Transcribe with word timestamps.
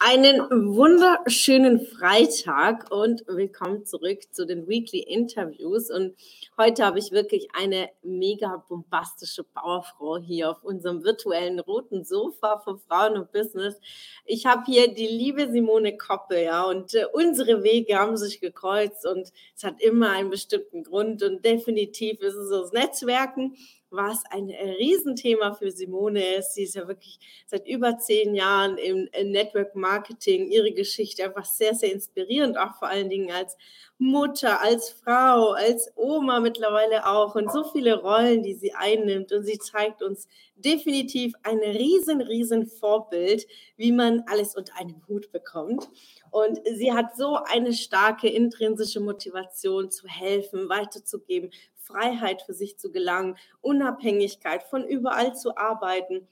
Einen 0.00 0.40
wunderschönen 0.76 1.80
Freitag 1.80 2.90
und 2.92 3.24
willkommen 3.26 3.84
zurück 3.84 4.20
zu 4.30 4.46
den 4.46 4.68
Weekly 4.68 5.00
Interviews. 5.00 5.90
Und 5.90 6.14
heute 6.56 6.84
habe 6.84 6.98
ich 6.98 7.10
wirklich 7.10 7.48
eine 7.52 7.88
mega 8.02 8.64
bombastische 8.68 9.44
Powerfrau 9.44 10.18
hier 10.18 10.50
auf 10.50 10.62
unserem 10.62 11.04
virtuellen 11.04 11.58
roten 11.58 12.04
Sofa 12.04 12.58
für 12.58 12.78
Frauen 12.78 13.16
und 13.16 13.32
Business. 13.32 13.80
Ich 14.24 14.46
habe 14.46 14.62
hier 14.66 14.92
die 14.94 15.08
liebe 15.08 15.50
Simone 15.50 15.96
Koppe, 15.96 16.42
ja, 16.44 16.64
und 16.64 16.94
äh, 16.94 17.06
unsere 17.12 17.62
Wege 17.62 17.98
haben 17.98 18.16
sich 18.16 18.40
gekreuzt 18.40 19.06
und 19.06 19.32
es 19.56 19.64
hat 19.64 19.80
immer 19.80 20.10
einen 20.10 20.30
bestimmten 20.30 20.84
Grund 20.84 21.22
und 21.22 21.44
definitiv 21.44 22.20
ist 22.20 22.34
es 22.34 22.50
das 22.50 22.72
Netzwerken 22.72 23.56
was 23.90 24.22
ein 24.30 24.50
Riesenthema 24.50 25.54
für 25.54 25.70
Simone 25.70 26.36
ist. 26.36 26.54
Sie 26.54 26.64
ist 26.64 26.74
ja 26.74 26.86
wirklich 26.86 27.18
seit 27.46 27.66
über 27.66 27.98
zehn 27.98 28.34
Jahren 28.34 28.76
im 28.78 29.08
Network 29.30 29.74
Marketing. 29.74 30.48
Ihre 30.50 30.72
Geschichte 30.72 31.24
einfach 31.24 31.44
sehr, 31.44 31.74
sehr 31.74 31.92
inspirierend, 31.92 32.58
auch 32.58 32.74
vor 32.78 32.88
allen 32.88 33.08
Dingen 33.08 33.30
als 33.30 33.56
Mutter, 33.98 34.60
als 34.60 34.90
Frau, 34.90 35.52
als 35.52 35.92
Oma 35.96 36.38
mittlerweile 36.40 37.06
auch 37.06 37.34
und 37.34 37.50
so 37.50 37.64
viele 37.64 38.00
Rollen, 38.00 38.42
die 38.42 38.54
sie 38.54 38.72
einnimmt. 38.72 39.32
Und 39.32 39.44
sie 39.44 39.58
zeigt 39.58 40.02
uns 40.02 40.28
definitiv 40.54 41.34
ein 41.42 41.58
riesen, 41.58 42.20
riesen 42.20 42.66
Vorbild, 42.66 43.46
wie 43.76 43.92
man 43.92 44.22
alles 44.26 44.54
unter 44.54 44.76
einen 44.76 45.02
Hut 45.08 45.32
bekommt. 45.32 45.88
Und 46.30 46.60
sie 46.76 46.92
hat 46.92 47.16
so 47.16 47.36
eine 47.36 47.72
starke 47.72 48.28
intrinsische 48.28 49.00
Motivation 49.00 49.90
zu 49.90 50.06
helfen, 50.06 50.68
weiterzugeben, 50.68 51.50
Freiheit 51.88 52.42
für 52.42 52.54
sich 52.54 52.78
zu 52.78 52.92
gelangen, 52.92 53.36
Unabhängigkeit, 53.60 54.62
von 54.62 54.86
überall 54.86 55.34
zu 55.34 55.56
arbeiten. 55.56 56.28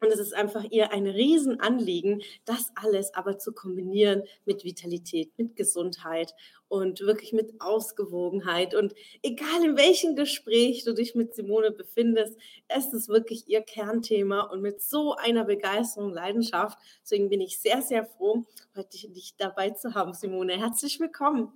Und 0.00 0.12
es 0.12 0.18
ist 0.18 0.34
einfach 0.34 0.64
ihr 0.64 0.92
ein 0.92 1.06
Riesenanliegen, 1.06 2.22
das 2.44 2.72
alles 2.74 3.14
aber 3.14 3.38
zu 3.38 3.52
kombinieren 3.52 4.22
mit 4.44 4.64
Vitalität, 4.64 5.32
mit 5.38 5.56
Gesundheit 5.56 6.34
und 6.68 7.00
wirklich 7.00 7.32
mit 7.32 7.54
Ausgewogenheit. 7.60 8.74
Und 8.74 8.94
egal 9.22 9.64
in 9.64 9.76
welchem 9.78 10.14
Gespräch 10.14 10.84
du 10.84 10.92
dich 10.92 11.14
mit 11.14 11.34
Simone 11.34 11.70
befindest, 11.70 12.36
es 12.68 12.92
ist 12.92 13.08
wirklich 13.08 13.48
ihr 13.48 13.62
Kernthema 13.62 14.42
und 14.42 14.60
mit 14.60 14.82
so 14.82 15.14
einer 15.14 15.44
Begeisterung, 15.44 16.12
Leidenschaft. 16.12 16.78
Deswegen 17.02 17.30
bin 17.30 17.40
ich 17.40 17.58
sehr, 17.58 17.80
sehr 17.80 18.04
froh, 18.04 18.44
heute 18.76 19.08
dich 19.08 19.36
dabei 19.38 19.70
zu 19.70 19.94
haben, 19.94 20.12
Simone. 20.12 20.58
Herzlich 20.58 21.00
willkommen. 21.00 21.52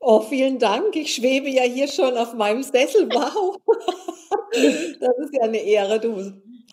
Oh, 0.00 0.20
vielen 0.20 0.58
Dank. 0.58 0.94
Ich 0.94 1.14
schwebe 1.14 1.48
ja 1.48 1.62
hier 1.62 1.88
schon 1.88 2.16
auf 2.16 2.34
meinem 2.34 2.62
Sessel. 2.62 3.08
Wow. 3.12 3.56
Das 4.50 5.18
ist 5.18 5.34
ja 5.34 5.42
eine 5.42 5.58
Ehre. 5.58 6.00
Du 6.00 6.16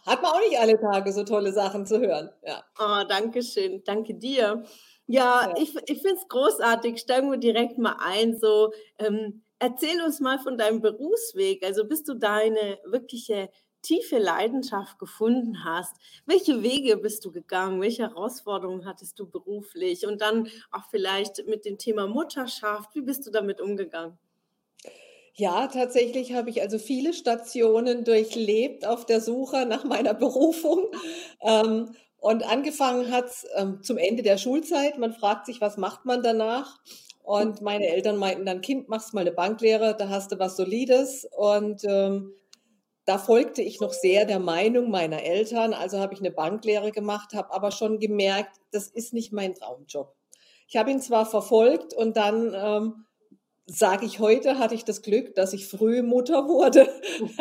hat 0.06 0.22
man 0.22 0.32
auch 0.32 0.40
nicht 0.40 0.58
alle 0.58 0.80
Tage 0.80 1.12
so 1.12 1.24
tolle 1.24 1.52
Sachen 1.52 1.86
zu 1.86 2.00
hören. 2.00 2.30
Ja. 2.44 2.64
Oh, 2.80 3.04
danke 3.08 3.44
schön. 3.44 3.84
Danke 3.84 4.16
dir. 4.16 4.64
Ja, 5.08 5.50
ja. 5.50 5.54
ich, 5.58 5.76
ich 5.88 6.02
finde 6.02 6.16
es 6.16 6.28
großartig. 6.28 7.00
Steigen 7.00 7.32
wir 7.32 7.38
direkt 7.38 7.78
mal 7.78 7.98
ein. 8.00 8.38
So, 8.38 8.72
ähm, 9.00 9.44
erzähl 9.60 10.02
uns 10.02 10.20
mal 10.20 10.40
von 10.40 10.58
deinem 10.58 10.82
Berufsweg. 10.82 11.66
Also 11.66 11.86
bist 11.86 12.08
du 12.08 12.14
deine 12.14 12.80
wirkliche 12.86 13.50
tiefe 13.86 14.18
Leidenschaft 14.18 14.98
gefunden 15.00 15.64
hast, 15.64 15.96
welche 16.26 16.64
Wege 16.64 16.98
bist 16.98 17.24
du 17.24 17.32
gegangen, 17.32 17.82
welche 17.82 18.04
Herausforderungen 18.04 18.86
hattest 18.86 19.20
du 19.20 19.30
beruflich 19.30 20.08
und 20.08 20.22
dann 20.22 20.48
auch 20.72 20.86
vielleicht 20.90 21.46
mit 21.48 21.66
dem 21.66 21.78
Thema 21.78 22.08
Mutterschaft, 22.08 22.96
wie 22.96 23.02
bist 23.02 23.26
du 23.28 23.32
damit 23.32 23.62
umgegangen? 23.62 24.18
Ja, 25.38 25.68
tatsächlich 25.68 26.34
habe 26.34 26.50
ich 26.50 26.62
also 26.62 26.80
viele 26.80 27.14
Stationen 27.14 28.06
durchlebt 28.06 28.88
auf 28.88 29.06
der 29.06 29.20
Suche 29.20 29.66
nach 29.66 29.84
meiner 29.84 30.14
Berufung. 30.14 30.88
Ähm, 31.42 31.94
und 32.18 32.50
angefangen 32.50 33.12
hat 33.12 33.26
es 33.26 33.46
ähm, 33.56 33.84
zum 33.84 33.98
Ende 33.98 34.24
der 34.24 34.38
Schulzeit. 34.38 34.98
Man 34.98 35.14
fragt 35.14 35.46
sich, 35.46 35.60
was 35.60 35.78
macht 35.78 36.06
man 36.06 36.24
danach? 36.24 36.80
Und 37.22 37.62
meine 37.62 37.88
Eltern 37.88 38.18
meinten 38.18 38.46
dann, 38.46 38.62
Kind, 38.62 38.88
machst 38.88 39.14
mal 39.14 39.22
eine 39.22 39.32
Banklehre, 39.32 39.96
da 39.98 40.10
hast 40.10 40.32
du 40.32 40.40
was 40.40 40.56
Solides. 40.56 41.28
Und 41.36 41.84
ähm, 41.84 42.32
da 43.06 43.20
folgte 43.20 43.62
ich 43.62 43.80
noch 43.80 43.94
sehr 43.94 44.26
der 44.26 44.40
Meinung 44.40 44.90
meiner 44.90 45.24
Eltern. 45.24 45.74
Also 45.74 46.00
habe 46.00 46.14
ich 46.14 46.20
eine 46.20 46.32
Banklehre 46.32 46.92
gemacht, 46.92 47.34
habe 47.34 47.54
aber 47.54 47.72
schon 47.72 48.00
gemerkt, 48.00 48.58
das 48.72 48.88
ist 48.88 49.14
nicht 49.14 49.32
mein 49.32 49.54
Traumjob. 49.54 50.16
Ich 50.68 50.76
habe 50.76 50.90
ihn 50.90 51.00
zwar 51.00 51.28
verfolgt 51.28 51.94
und 51.94 52.18
dann 52.18 52.54
ähm, 52.56 53.06
sage 53.68 54.06
ich 54.06 54.20
heute, 54.20 54.60
hatte 54.60 54.76
ich 54.76 54.86
das 54.86 55.02
Glück, 55.02 55.34
dass 55.34 55.54
ich 55.54 55.68
früh 55.68 56.04
Mutter 56.04 56.48
wurde, 56.48 56.88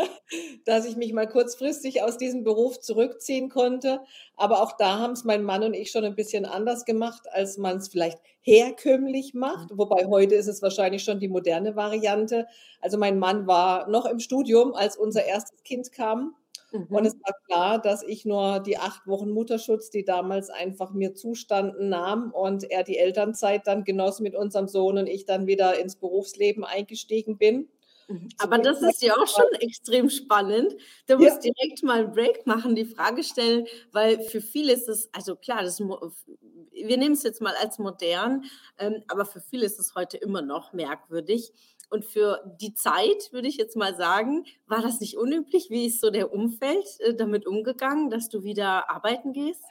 dass 0.65 0.87
ich 0.87 0.97
mich 0.97 1.12
mal 1.12 1.29
kurzfristig 1.29 2.03
aus 2.03 2.17
diesem 2.17 2.45
Beruf 2.45 2.81
zurückziehen 2.81 3.51
konnte. 3.51 4.01
Aber 4.37 4.63
auch 4.63 4.73
da 4.77 4.99
haben 4.99 5.13
es 5.13 5.25
mein 5.25 5.43
Mann 5.43 5.63
und 5.63 5.75
ich 5.75 5.91
schon 5.91 6.05
ein 6.05 6.15
bisschen 6.15 6.47
anders 6.47 6.87
gemacht, 6.87 7.27
als 7.31 7.59
man 7.59 7.77
es 7.77 7.89
vielleicht 7.89 8.19
herkömmlich 8.41 9.34
macht. 9.34 9.71
Mhm. 9.71 9.79
Wobei 9.79 10.07
heute 10.07 10.34
ist 10.34 10.49
es 10.49 10.63
wahrscheinlich 10.63 11.05
schon 11.05 11.21
die 11.21 11.29
moderne 11.29 11.77
Variante. 11.77 12.47
Also 12.81 12.97
mein 12.97 13.19
Mann 13.19 13.47
war 13.47 13.89
noch 13.91 14.07
im 14.07 14.19
Studium, 14.19 14.75
als 14.75 14.97
unser 14.97 15.25
erstes 15.25 15.63
Kind 15.63 15.93
kam. 15.93 16.34
Mhm. 16.75 16.87
Und 16.91 17.07
es 17.07 17.15
war 17.15 17.35
klar, 17.47 17.81
dass 17.81 18.03
ich 18.03 18.25
nur 18.25 18.59
die 18.59 18.79
acht 18.79 19.07
Wochen 19.07 19.31
Mutterschutz, 19.31 19.91
die 19.91 20.05
damals 20.05 20.51
einfach 20.51 20.93
mir 20.93 21.15
zustanden, 21.15 21.89
nahm 21.89 22.33
und 22.33 22.69
er 22.71 22.83
die 22.83 22.99
Elternzeit 22.99 23.67
dann 23.67 23.85
genoss 23.85 24.19
mit 24.19 24.35
unserem 24.35 24.67
Sohn 24.67 24.99
und 24.99 25.07
ich 25.07 25.25
dann 25.25 25.47
wieder 25.47 25.79
ins 25.79 25.97
Berufsleben 25.97 26.65
eingestiegen 26.65 27.39
bin. 27.39 27.69
Mhm. 28.09 28.29
Aber 28.39 28.59
das 28.59 28.83
ist 28.83 29.03
ja 29.03 29.15
auch 29.15 29.29
schon 29.29 29.49
extrem 29.61 30.11
spannend. 30.11 30.75
Du 31.07 31.17
musst 31.17 31.45
ja. 31.45 31.53
direkt 31.53 31.83
mal 31.84 32.01
einen 32.01 32.13
Break 32.13 32.47
machen, 32.47 32.75
die 32.75 32.84
Frage 32.84 33.23
stellen, 33.23 33.67
weil 33.93 34.21
für 34.21 34.41
viele 34.41 34.73
ist 34.73 34.89
es, 34.89 35.09
also 35.13 35.37
klar, 35.37 35.63
das, 35.63 35.81
wir 35.81 36.99
nehmen 36.99 37.15
es 37.15 37.23
jetzt 37.23 37.41
mal 37.41 37.55
als 37.61 37.79
modern, 37.79 38.45
ähm, 38.79 39.05
aber 39.09 39.25
für 39.25 39.41
viele 39.41 39.65
ist 39.65 39.79
es 39.79 39.95
heute 39.95 40.17
immer 40.17 40.43
noch 40.43 40.73
merkwürdig. 40.73 41.53
Und 41.91 42.05
für 42.05 42.41
die 42.61 42.75
Zeit, 42.75 43.33
würde 43.33 43.49
ich 43.49 43.56
jetzt 43.56 43.77
mal 43.77 43.95
sagen, 43.95 44.45
war 44.67 44.83
das 44.83 45.00
nicht 45.00 45.17
unüblich? 45.17 45.69
Wie 45.71 45.87
ist 45.87 46.00
so 46.00 46.11
der 46.11 46.33
Umfeld 46.33 46.87
äh, 47.00 47.15
damit 47.15 47.47
umgegangen, 47.47 48.11
dass 48.11 48.28
du 48.28 48.43
wieder 48.43 48.91
arbeiten 48.91 49.33
gehst? 49.33 49.62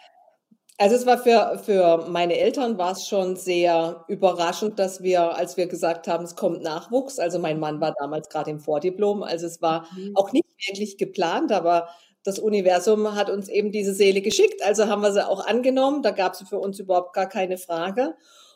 Also 0.79 0.96
es 0.96 1.06
war 1.06 1.19
für, 1.19 1.62
für 1.63 2.07
meine 2.09 2.38
Eltern 2.38 2.79
war 2.79 2.94
es 2.94 3.07
schon 3.07 3.35
sehr 3.35 4.06
überraschend, 4.07 4.79
dass 4.79 5.03
wir, 5.03 5.35
als 5.35 5.56
wir 5.56 5.68
gesagt 5.68 6.07
haben, 6.07 6.24
es 6.24 6.35
kommt 6.35 6.63
Nachwuchs, 6.63 7.19
also 7.19 7.38
mein 7.38 7.59
Mann 7.59 7.79
war 7.79 7.94
damals 8.00 8.28
gerade 8.28 8.50
im 8.50 8.59
Vordiplom, 8.59 9.22
also 9.22 9.45
es 9.45 9.62
war 9.62 9.88
mhm. 9.95 10.16
auch 10.16 10.31
nicht 10.31 10.47
wirklich 10.68 10.97
geplant, 10.97 11.51
aber 11.51 11.90
das 12.24 12.40
Universum 12.40 13.16
hat 13.16 13.30
uns 13.30 13.50
eben 13.50 13.72
diese 13.72 13.94
Seele 13.94 14.22
geschickt, 14.22 14.63
also 14.63 14.88
haben 14.88 15.03
wir 15.03 15.12
sie 15.13 15.28
auch 15.28 15.45
angenommen, 15.45 16.01
da 16.01 16.09
gab 16.09 16.34
es 16.34 16.47
für 16.47 16.57
uns 16.57 16.80
überhaupt 16.80 17.13
gar 17.13 17.30
keine 17.30 17.57
Frage. 17.57 18.16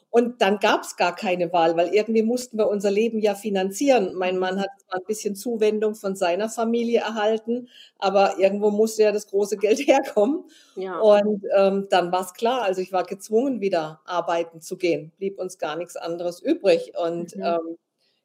Und 0.10 0.42
dann 0.42 0.60
gab 0.60 0.84
es 0.84 0.96
gar 0.96 1.14
keine 1.16 1.52
Wahl, 1.52 1.76
weil 1.76 1.94
irgendwie 1.94 2.24
mussten 2.24 2.58
wir 2.58 2.70
unser 2.70 2.90
Leben 2.90 3.20
ja 3.20 3.36
finanzieren. 3.36 4.16
Mein 4.16 4.38
Mann 4.38 4.60
hat 4.60 4.70
zwar 4.80 5.00
ein 5.00 5.06
bisschen 5.06 5.36
Zuwendung 5.36 5.96
von 5.96 6.16
seiner 6.16 6.50
Familie 6.50 7.02
erhalten, 7.02 7.68
aber 8.00 8.40
irgendwo 8.40 8.72
musste 8.72 9.04
ja 9.04 9.12
das 9.12 9.28
große 9.28 9.58
Geld 9.58 9.80
herkommen. 9.88 10.46
Ja. 10.76 11.00
Und 11.00 11.44
ähm, 11.56 11.88
dann 11.90 12.12
war 12.12 12.22
es 12.22 12.34
klar, 12.34 12.62
also 12.62 12.82
ich 12.82 12.92
war 12.92 13.04
gezwungen, 13.04 13.60
wieder 13.60 14.00
arbeiten 14.06 14.62
zu 14.62 14.78
gehen. 14.78 15.12
Blieb 15.18 15.40
uns 15.40 15.58
gar 15.58 15.76
nichts 15.76 15.98
anderes 15.98 16.40
übrig. 16.42 16.94
Und 16.98 17.36
mhm. 17.36 17.44
ähm, 17.44 17.78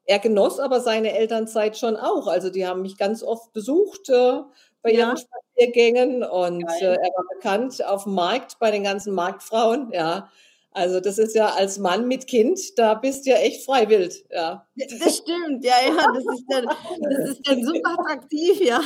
er 0.04 0.18
genoss 0.18 0.60
aber 0.60 0.80
seine 0.80 1.16
Elternzeit 1.16 1.76
schon 1.76 1.96
auch. 1.96 2.26
Also 2.26 2.50
die 2.50 2.66
haben 2.66 2.82
mich 2.82 2.96
ganz 2.96 3.22
oft 3.22 3.52
besucht 3.52 4.08
äh, 4.08 4.40
bei 4.82 4.92
ja. 4.92 5.00
ihren 5.06 5.16
Spaziergängen 5.16 6.24
und 6.24 6.64
äh, 6.80 6.94
er 6.94 7.10
war 7.14 7.24
bekannt 7.34 7.84
auf 7.84 8.04
dem 8.04 8.14
Markt 8.14 8.58
bei 8.58 8.70
den 8.70 8.84
ganzen 8.84 9.14
Marktfrauen. 9.14 9.90
Ja, 9.92 10.28
also 10.72 11.00
das 11.00 11.18
ist 11.18 11.34
ja 11.34 11.48
als 11.48 11.78
Mann 11.78 12.08
mit 12.08 12.26
Kind, 12.26 12.78
da 12.78 12.94
bist 12.94 13.26
du 13.26 13.30
ja 13.30 13.36
echt 13.36 13.64
frei 13.64 13.88
wild, 13.88 14.24
ja. 14.30 14.66
Das 14.76 15.18
stimmt, 15.18 15.64
ja, 15.64 15.74
ja, 15.86 16.06
das 16.14 16.24
ist 16.34 16.44
dann, 16.48 16.64
das 16.64 17.30
ist 17.30 17.48
dann 17.48 17.64
super 17.64 17.96
attraktiv, 17.98 18.60
ja. 18.60 18.80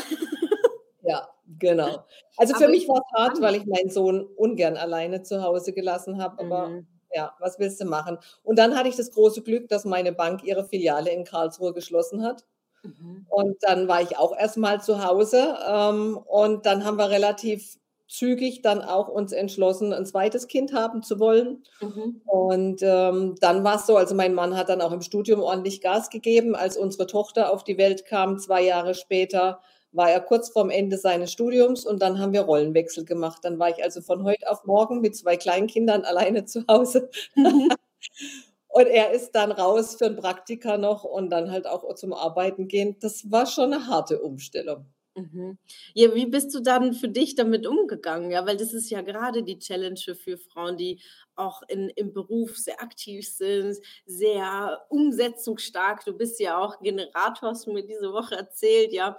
Ja, 1.02 1.28
genau. 1.58 2.04
Also 2.36 2.54
für 2.54 2.64
aber 2.64 2.72
mich 2.72 2.88
war 2.88 2.96
es 2.96 3.18
hart, 3.18 3.40
weil 3.40 3.54
ich 3.54 3.66
meinen 3.66 3.90
Sohn 3.90 4.26
ungern 4.36 4.76
alleine 4.76 5.22
zu 5.22 5.42
Hause 5.42 5.72
gelassen 5.72 6.20
habe, 6.20 6.40
aber 6.40 6.68
mhm. 6.68 6.86
ja, 7.14 7.34
was 7.38 7.58
willst 7.58 7.80
du 7.80 7.84
machen? 7.84 8.18
Und 8.42 8.58
dann 8.58 8.76
hatte 8.76 8.88
ich 8.88 8.96
das 8.96 9.12
große 9.12 9.42
Glück, 9.42 9.68
dass 9.68 9.84
meine 9.84 10.12
Bank 10.12 10.42
ihre 10.42 10.64
Filiale 10.64 11.10
in 11.10 11.24
Karlsruhe 11.24 11.72
geschlossen 11.72 12.24
hat. 12.24 12.44
Mhm. 12.82 13.26
Und 13.28 13.56
dann 13.62 13.86
war 13.88 14.02
ich 14.02 14.18
auch 14.18 14.36
erstmal 14.36 14.80
zu 14.80 15.04
Hause 15.04 15.56
ähm, 15.68 16.16
und 16.16 16.66
dann 16.66 16.84
haben 16.84 16.98
wir 16.98 17.10
relativ 17.10 17.78
zügig 18.08 18.62
dann 18.62 18.82
auch 18.82 19.08
uns 19.08 19.32
entschlossen, 19.32 19.93
ein 19.93 20.06
zweites 20.06 20.47
Kind 20.47 20.73
haben 20.73 21.03
zu 21.03 21.19
wollen. 21.19 21.64
Mhm. 21.81 22.20
Und 22.25 22.82
ähm, 22.82 23.35
dann 23.41 23.64
war 23.64 23.76
es 23.76 23.87
so, 23.87 23.97
also 23.97 24.14
mein 24.14 24.35
Mann 24.35 24.56
hat 24.56 24.69
dann 24.69 24.81
auch 24.81 24.93
im 24.93 25.03
Studium 25.03 25.41
ordentlich 25.41 25.81
Gas 25.81 26.11
gegeben. 26.11 26.55
Als 26.55 26.76
unsere 26.76 27.06
Tochter 27.06 27.53
auf 27.53 27.64
die 27.64 27.79
Welt 27.79 28.05
kam, 28.05 28.38
zwei 28.38 28.62
Jahre 28.62 28.94
später, 28.94 29.61
war 29.93 30.11
er 30.11 30.20
kurz 30.20 30.50
vorm 30.50 30.70
Ende 30.70 30.99
seines 30.99 31.32
Studiums 31.32 31.87
und 31.87 32.03
dann 32.03 32.19
haben 32.19 32.32
wir 32.32 32.43
Rollenwechsel 32.43 33.05
gemacht. 33.05 33.38
Dann 33.43 33.58
war 33.58 33.70
ich 33.70 33.82
also 33.82 34.00
von 34.03 34.25
heute 34.25 34.50
auf 34.50 34.64
morgen 34.64 35.00
mit 35.00 35.17
zwei 35.17 35.37
Kleinkindern 35.37 36.05
alleine 36.05 36.44
zu 36.44 36.64
Hause. 36.69 37.11
Mhm. 37.35 37.70
und 38.69 38.87
er 38.87 39.11
ist 39.11 39.32
dann 39.32 39.50
raus 39.50 39.97
für 39.97 40.06
ein 40.06 40.17
Praktika 40.17 40.76
noch 40.76 41.05
und 41.05 41.31
dann 41.31 41.50
halt 41.50 41.67
auch 41.67 41.94
zum 41.94 42.12
Arbeiten 42.12 42.69
gehen. 42.69 42.97
Das 43.00 43.31
war 43.31 43.47
schon 43.47 43.73
eine 43.73 43.87
harte 43.87 44.20
Umstellung. 44.20 44.87
Mhm. 45.18 45.56
Ja, 45.94 46.14
wie 46.14 46.26
bist 46.26 46.54
du 46.54 46.60
dann 46.60 46.92
für 46.92 47.08
dich 47.08 47.34
damit 47.36 47.66
umgegangen? 47.66 48.30
Ja, 48.30 48.46
weil 48.46 48.58
das 48.58 48.74
ist 48.74 48.90
ja 48.90 49.00
gerade 49.00 49.42
die 49.42 49.58
Challenge 49.58 49.98
für 50.14 50.36
Frauen, 50.36 50.76
die 50.76 51.00
auch 51.36 51.62
in, 51.68 51.88
im 51.90 52.12
Beruf 52.12 52.58
sehr 52.58 52.82
aktiv 52.82 53.26
sind, 53.26 53.78
sehr 54.04 54.84
umsetzungsstark. 54.90 56.04
Du 56.04 56.12
bist 56.12 56.38
ja 56.38 56.58
auch 56.58 56.80
Generator, 56.80 57.48
hast 57.50 57.66
du 57.66 57.72
mir 57.72 57.86
diese 57.86 58.12
Woche 58.12 58.34
erzählt. 58.36 58.92
Ja, 58.92 59.16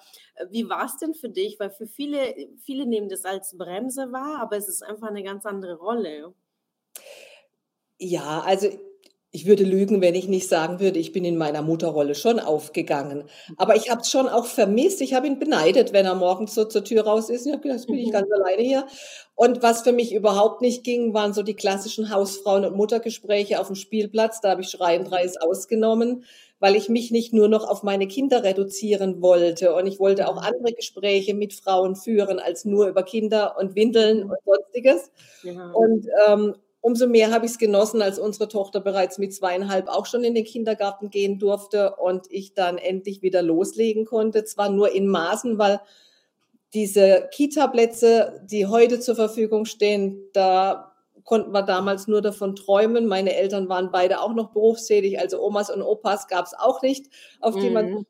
wie 0.52 0.70
war 0.70 0.86
es 0.86 0.98
denn 0.98 1.16
für 1.16 1.30
dich? 1.30 1.60
Weil 1.60 1.72
für 1.72 1.88
viele, 1.88 2.36
viele 2.60 2.86
nehmen 2.86 3.10
das 3.10 3.26
als 3.26 3.58
Bremse 3.58 4.12
wahr, 4.12 4.40
aber 4.40 4.56
es 4.58 4.68
ist 4.68 4.84
einfach 4.84 5.08
eine 5.08 5.24
ganz 5.24 5.48
andere 5.48 5.76
Rolle. 5.78 6.36
Ja, 8.00 8.42
also 8.42 8.70
ich 9.32 9.46
würde 9.46 9.64
lügen, 9.64 10.02
wenn 10.02 10.16
ich 10.16 10.30
nicht 10.30 10.48
sagen 10.48 10.80
würde, 10.80 11.00
ich 11.00 11.12
bin 11.12 11.26
in 11.26 11.38
meiner 11.38 11.62
Mutterrolle 11.62 12.16
schon 12.16 12.40
aufgegangen. 12.40 13.26
Aber 13.58 13.76
ich 13.76 13.92
habe 13.92 14.02
es 14.02 14.10
schon 14.10 14.30
auch 14.30 14.46
vermisst. 14.46 15.02
Ich 15.02 15.14
habe 15.14 15.28
ihn 15.28 15.38
beneidet, 15.38 15.92
wenn 15.92 16.06
er 16.06 16.16
morgens 16.16 16.56
so 16.56 16.64
zur 16.64 16.84
Tür 16.84 17.06
raus 17.06 17.30
ist. 17.30 17.46
Ich 17.46 17.52
habe 17.52 17.62
gedacht, 17.62 17.80
jetzt 17.80 17.88
bin 17.88 17.98
ich 17.98 18.08
mhm. 18.08 18.12
ganz 18.12 18.32
alleine 18.32 18.62
hier. 18.64 18.88
Und 19.36 19.62
was 19.62 19.82
für 19.82 19.92
mich 19.92 20.14
überhaupt 20.14 20.62
nicht 20.62 20.84
ging, 20.84 21.14
waren 21.14 21.34
so 21.34 21.44
die 21.44 21.56
klassischen 21.56 22.10
Hausfrauen- 22.10 22.66
und 22.66 22.78
Muttergespräche 22.78 23.60
auf 23.60 23.68
dem 23.68 23.76
Spielplatz. 23.76 24.40
Da 24.40 24.52
habe 24.52 24.62
ich 24.62 24.70
schreiend 24.70 25.12
Reis 25.12 25.36
ausgenommen, 25.36 26.24
weil 26.60 26.78
ich 26.78 26.88
mich 26.88 27.12
nicht 27.12 27.34
nur 27.34 27.50
noch 27.50 27.68
auf 27.70 27.84
meine 27.84 28.08
Kinder 28.08 28.44
reduzieren 28.44 29.22
wollte. 29.22 29.76
Und 29.76 29.88
ich 29.88 30.00
wollte 30.00 30.30
auch 30.30 30.42
mhm. 30.42 30.48
andere 30.48 30.74
Gespräche 30.74 31.34
mit 31.34 31.54
Frauen 31.54 31.98
führen, 31.98 32.40
als 32.40 32.64
nur 32.64 32.88
über 32.88 33.04
Kinder 33.04 33.58
und 33.60 33.76
Windeln 33.76 34.24
mhm. 34.24 34.30
und 34.32 34.38
sonstiges. 34.46 35.12
Ja. 35.44 35.72
Und, 35.72 36.08
ähm, 36.28 36.56
umso 36.88 37.06
mehr 37.06 37.32
habe 37.32 37.46
ich 37.46 37.52
es 37.52 37.58
genossen, 37.58 38.02
als 38.02 38.18
unsere 38.18 38.48
Tochter 38.48 38.80
bereits 38.80 39.18
mit 39.18 39.34
zweieinhalb 39.34 39.90
auch 39.90 40.06
schon 40.06 40.24
in 40.24 40.34
den 40.34 40.46
Kindergarten 40.46 41.10
gehen 41.10 41.38
durfte 41.38 41.98
und 41.98 42.28
ich 42.30 42.54
dann 42.54 42.78
endlich 42.78 43.22
wieder 43.22 43.42
loslegen 43.42 44.06
konnte. 44.06 44.46
Zwar 44.46 44.70
nur 44.70 44.96
in 44.96 45.10
Maßen, 45.10 45.58
weil 45.58 45.82
diese 46.74 47.28
Kita-Plätze, 47.34 48.42
die 48.50 48.68
heute 48.68 49.02
zur 49.02 49.18
Verfügung 49.18 49.66
stehen, 49.66 50.22
da 50.32 50.94
konnten 51.26 51.52
wir 51.52 51.64
damals 51.64 52.08
nur 52.08 52.22
davon 52.22 52.56
träumen. 52.56 53.06
Meine 53.06 53.36
Eltern 53.36 53.68
waren 53.68 53.92
beide 53.92 54.22
auch 54.22 54.34
noch 54.34 54.52
berufstätig, 54.52 55.20
also 55.20 55.44
Omas 55.44 55.70
und 55.70 55.82
Opas 55.82 56.30
gab 56.30 56.46
es 56.46 56.54
auch 56.54 56.82
nicht, 56.82 57.08
auf 57.42 57.56
die 57.56 57.68
mhm. 57.68 57.74
man 57.74 58.06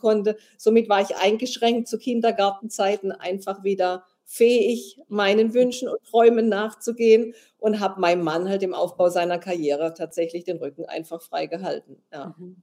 konnte. 0.00 0.38
Somit 0.56 0.88
war 0.88 1.02
ich 1.02 1.16
eingeschränkt 1.16 1.86
zu 1.86 1.98
Kindergartenzeiten 1.98 3.12
einfach 3.12 3.62
wieder 3.62 4.04
fähig, 4.32 4.98
meinen 5.08 5.52
Wünschen 5.52 5.88
und 5.88 6.02
Träumen 6.04 6.48
nachzugehen 6.48 7.34
und 7.58 7.80
habe 7.80 8.00
meinem 8.00 8.24
Mann 8.24 8.48
halt 8.48 8.62
im 8.62 8.72
Aufbau 8.72 9.10
seiner 9.10 9.38
Karriere 9.38 9.92
tatsächlich 9.92 10.44
den 10.44 10.56
Rücken 10.56 10.86
einfach 10.86 11.20
frei 11.20 11.44
gehalten. 11.44 12.02
Ja. 12.10 12.34
Mhm. 12.38 12.62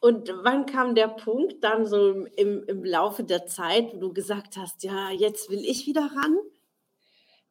Und 0.00 0.34
wann 0.42 0.66
kam 0.66 0.96
der 0.96 1.06
Punkt 1.06 1.62
dann 1.62 1.86
so 1.86 2.26
im, 2.36 2.64
im 2.64 2.84
Laufe 2.84 3.22
der 3.22 3.46
Zeit, 3.46 3.94
wo 3.94 3.98
du 3.98 4.12
gesagt 4.12 4.56
hast, 4.56 4.82
ja, 4.82 5.10
jetzt 5.12 5.50
will 5.50 5.64
ich 5.64 5.86
wieder 5.86 6.02
ran? 6.02 6.36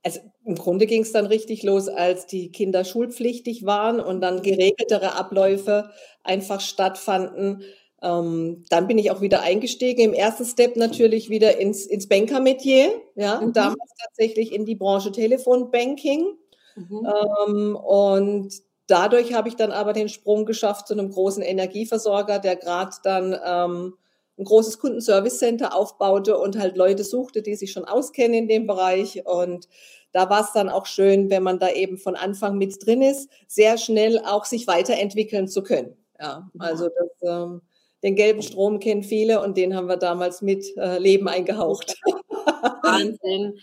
Also 0.03 0.19
im 0.43 0.55
Grunde 0.55 0.85
ging 0.85 1.03
es 1.03 1.13
dann 1.13 1.25
richtig 1.25 1.63
los, 1.63 1.87
als 1.87 2.27
die 2.27 2.51
Kinder 2.51 2.83
schulpflichtig 2.83 3.65
waren 3.65 4.01
und 4.01 4.19
dann 4.19 4.41
geregeltere 4.41 5.15
Abläufe 5.15 5.89
einfach 6.23 6.59
stattfanden. 6.59 7.63
Ähm, 8.01 8.63
dann 8.69 8.87
bin 8.87 8.97
ich 8.97 9.09
auch 9.11 9.21
wieder 9.21 9.41
eingestiegen. 9.41 10.01
Im 10.01 10.13
ersten 10.13 10.45
Step 10.45 10.75
natürlich 10.75 11.29
wieder 11.29 11.57
ins, 11.57 11.85
ins 11.85 12.07
Banker-Metier. 12.07 12.91
Ja, 13.15 13.41
mhm. 13.41 13.53
damals 13.53 13.91
tatsächlich 13.99 14.53
in 14.53 14.65
die 14.65 14.75
Branche 14.75 15.11
Telefonbanking. 15.11 16.37
Mhm. 16.75 17.07
Ähm, 17.47 17.75
und 17.75 18.53
dadurch 18.85 19.33
habe 19.33 19.49
ich 19.49 19.55
dann 19.55 19.71
aber 19.71 19.93
den 19.93 20.09
Sprung 20.09 20.45
geschafft 20.45 20.87
zu 20.87 20.93
einem 20.93 21.09
großen 21.09 21.41
Energieversorger, 21.41 22.39
der 22.39 22.55
gerade 22.55 22.95
dann 23.03 23.35
ähm, 23.43 23.93
ein 24.37 24.45
großes 24.45 24.77
Kundenservice-Center 24.77 25.75
aufbaute 25.75 26.37
und 26.37 26.59
halt 26.59 26.77
Leute 26.77 27.03
suchte, 27.03 27.41
die 27.41 27.55
sich 27.55 27.71
schon 27.71 27.85
auskennen 27.85 28.35
in 28.35 28.47
dem 28.47 28.67
Bereich. 28.67 29.25
Und 29.25 29.67
da 30.11 30.29
war 30.29 30.41
es 30.41 30.51
dann 30.53 30.69
auch 30.69 30.85
schön, 30.85 31.31
wenn 31.31 31.41
man 31.41 31.57
da 31.57 31.69
eben 31.69 31.97
von 31.97 32.15
Anfang 32.15 32.59
mit 32.59 32.85
drin 32.85 33.01
ist, 33.01 33.29
sehr 33.47 33.79
schnell 33.79 34.19
auch 34.19 34.45
sich 34.45 34.67
weiterentwickeln 34.67 35.47
zu 35.47 35.63
können. 35.63 35.97
Ja, 36.19 36.49
also 36.59 36.89
das 36.89 37.29
ähm, 37.29 37.61
den 38.03 38.15
gelben 38.15 38.41
Strom 38.41 38.79
kennen 38.79 39.03
viele 39.03 39.41
und 39.41 39.57
den 39.57 39.75
haben 39.75 39.87
wir 39.87 39.97
damals 39.97 40.41
mit 40.41 40.65
äh, 40.77 40.99
Leben 40.99 41.27
eingehaucht. 41.27 41.95
Wahnsinn. 42.83 43.53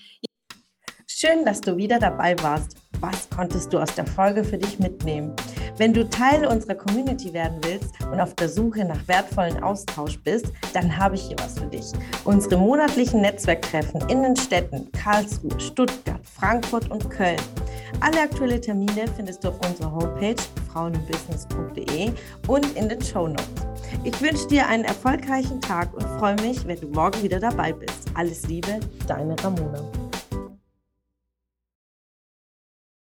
Schön, 1.07 1.45
dass 1.45 1.61
du 1.61 1.77
wieder 1.77 1.99
dabei 1.99 2.37
warst. 2.43 2.77
Was 3.01 3.29
konntest 3.31 3.73
du 3.73 3.79
aus 3.79 3.95
der 3.95 4.07
Folge 4.07 4.43
für 4.43 4.59
dich 4.59 4.79
mitnehmen? 4.79 5.35
Wenn 5.77 5.93
du 5.93 6.09
Teil 6.09 6.47
unserer 6.47 6.75
Community 6.75 7.33
werden 7.33 7.59
willst 7.65 7.93
und 8.11 8.21
auf 8.21 8.35
der 8.35 8.49
Suche 8.49 8.85
nach 8.85 9.07
wertvollen 9.09 9.63
Austausch 9.63 10.19
bist, 10.21 10.47
dann 10.73 10.97
habe 10.97 11.17
ich 11.17 11.23
hier 11.23 11.37
was 11.39 11.59
für 11.59 11.67
dich. 11.67 11.85
Unsere 12.25 12.57
monatlichen 12.57 13.21
Netzwerktreffen 13.21 14.01
in 14.09 14.23
den 14.23 14.37
Städten 14.37 14.91
Karlsruhe, 14.93 15.59
Stuttgart, 15.61 16.21
Frankfurt 16.25 16.91
und 16.91 17.11
Köln. 17.11 17.41
Alle 18.01 18.23
aktuellen 18.23 18.63
Termine 18.63 19.07
findest 19.17 19.45
du 19.45 19.49
auf 19.49 19.69
unserer 19.69 19.93
Homepage 19.93 20.37
frauenbusiness.de 20.73 22.13
und 22.49 22.77
in 22.77 22.89
den 22.89 23.03
Show 23.03 23.29
Notes. 23.29 23.74
Ich 24.02 24.20
wünsche 24.20 24.46
dir 24.49 24.67
einen 24.67 24.85
erfolgreichen 24.85 25.61
Tag 25.61 25.94
und 25.94 26.02
freue 26.19 26.35
mich, 26.43 26.67
wenn 26.67 26.81
du 26.81 26.88
morgen 26.88 27.23
wieder 27.23 27.38
dabei 27.38 27.73
bist. 27.73 28.08
Alles 28.14 28.46
Liebe, 28.49 28.81
deine 29.06 29.37
Ramona. 29.43 30.04